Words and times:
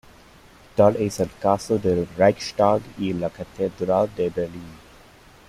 Tal 0.75 0.95
es 0.95 1.19
el 1.19 1.29
caso 1.39 1.77
del 1.77 2.07
Reichstag 2.17 2.81
y 2.97 3.13
la 3.13 3.29
Catedral 3.29 4.09
de 4.15 4.31
Berlín. 4.31 4.79